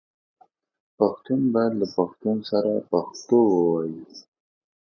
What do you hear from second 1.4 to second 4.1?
باید له پښتون سره پښتو ووايي